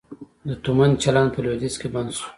[0.47, 2.27] د تومان چلند په لویدیځ کې بند شو؟